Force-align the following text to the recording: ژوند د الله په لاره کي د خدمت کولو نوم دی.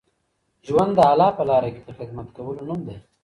ژوند 0.67 0.91
د 0.97 0.99
الله 1.11 1.29
په 1.37 1.43
لاره 1.49 1.69
کي 1.75 1.81
د 1.85 1.89
خدمت 1.97 2.27
کولو 2.37 2.61
نوم 2.69 2.79
دی. 2.87 2.97